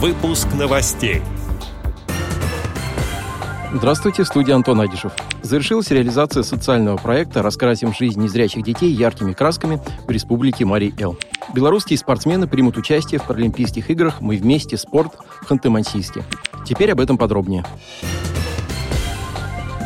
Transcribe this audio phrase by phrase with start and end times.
[0.00, 1.22] Выпуск новостей.
[3.74, 5.10] Здравствуйте, в студии Антон Адишев.
[5.42, 11.18] Завершилась реализация социального проекта «Раскрасим жизнь незрячих детей яркими красками» в республике Марий-Эл.
[11.52, 14.76] Белорусские спортсмены примут участие в Паралимпийских играх «Мы вместе.
[14.76, 16.22] Спорт» в Ханты-Мансийске.
[16.64, 17.64] Теперь об этом подробнее.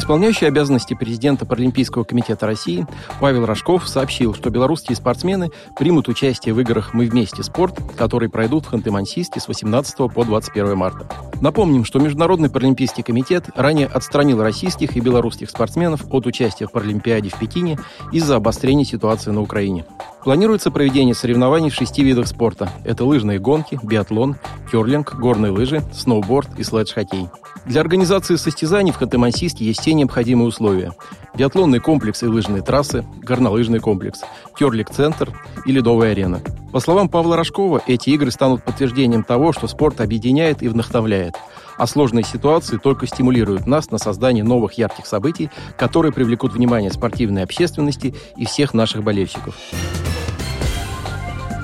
[0.00, 2.86] Исполняющий обязанности президента Паралимпийского комитета России
[3.20, 7.42] Павел Рожков сообщил, что белорусские спортсмены примут участие в играх «Мы вместе.
[7.42, 11.06] Спорт», которые пройдут в Ханты-Мансийске с 18 по 21 марта.
[11.40, 17.30] Напомним, что Международный Паралимпийский комитет ранее отстранил российских и белорусских спортсменов от участия в Паралимпиаде
[17.30, 17.78] в Пекине
[18.12, 19.86] из-за обострения ситуации на Украине.
[20.22, 22.70] Планируется проведение соревнований в шести видах спорта.
[22.84, 24.36] Это лыжные гонки, биатлон,
[24.70, 27.28] керлинг, горные лыжи, сноуборд и следж-хоккей.
[27.64, 30.92] Для организации состязаний в Ханты-Мансийске есть все необходимые условия.
[31.34, 34.20] Биатлонный комплекс и лыжные трассы, горнолыжный комплекс,
[34.58, 35.32] керлик-центр
[35.64, 36.42] и ледовая арена.
[36.72, 41.34] По словам Павла Рожкова, эти игры станут подтверждением того, что спорт объединяет и вдохновляет,
[41.76, 47.42] а сложные ситуации только стимулируют нас на создание новых ярких событий, которые привлекут внимание спортивной
[47.42, 49.56] общественности и всех наших болельщиков.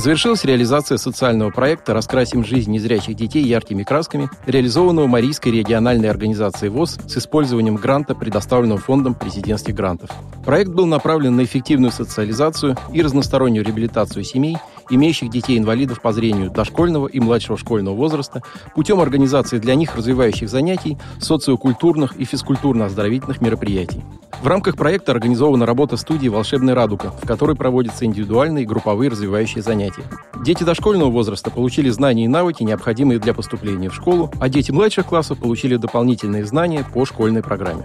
[0.00, 6.98] Завершилась реализация социального проекта «Раскрасим жизнь незрячих детей яркими красками», реализованного Марийской региональной организацией ВОЗ
[7.06, 10.08] с использованием гранта, предоставленного Фондом президентских грантов.
[10.42, 14.56] Проект был направлен на эффективную социализацию и разностороннюю реабилитацию семей,
[14.90, 18.42] имеющих детей-инвалидов по зрению дошкольного и младшего школьного возраста
[18.74, 24.02] путем организации для них развивающих занятий, социокультурных и физкультурно-оздоровительных мероприятий.
[24.42, 29.62] В рамках проекта организована работа студии «Волшебная радуга», в которой проводятся индивидуальные и групповые развивающие
[29.62, 30.04] занятия.
[30.42, 35.06] Дети дошкольного возраста получили знания и навыки, необходимые для поступления в школу, а дети младших
[35.06, 37.84] классов получили дополнительные знания по школьной программе.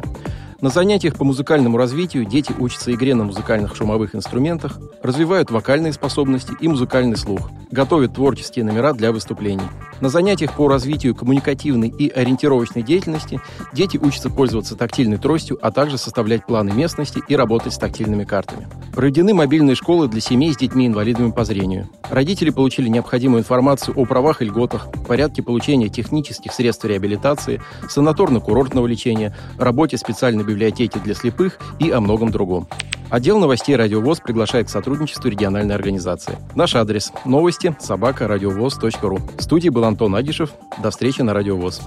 [0.66, 6.54] На занятиях по музыкальному развитию дети учатся игре на музыкальных шумовых инструментах, развивают вокальные способности
[6.60, 9.68] и музыкальный слух, готовят творческие номера для выступлений.
[10.02, 13.40] На занятиях по развитию коммуникативной и ориентировочной деятельности
[13.72, 18.68] дети учатся пользоваться тактильной тростью, а также составлять планы местности и работать с тактильными картами.
[18.94, 21.90] Проведены мобильные школы для семей с детьми-инвалидами по зрению.
[22.10, 29.36] Родители получили необходимую информацию о правах и льготах, порядке получения технических средств реабилитации, санаторно-курортного лечения,
[29.58, 32.68] работе специальной библиотеки для слепых и о многом другом.
[33.10, 36.38] Отдел новостей «Радио ВОЗ» приглашает к сотрудничеству региональной организации.
[36.56, 39.20] Наш адрес– новости собака радиовоз.ру.
[39.38, 40.52] В студии был Антон Агишев.
[40.82, 41.82] До встречи на «Радио ВОЗ».